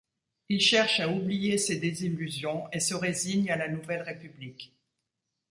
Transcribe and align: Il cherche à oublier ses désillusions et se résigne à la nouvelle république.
Il 0.49 0.59
cherche 0.61 0.99
à 0.99 1.09
oublier 1.09 1.59
ses 1.59 1.77
désillusions 1.77 2.67
et 2.73 2.79
se 2.79 2.95
résigne 2.95 3.51
à 3.51 3.55
la 3.55 3.67
nouvelle 3.67 4.01
république. 4.01 4.73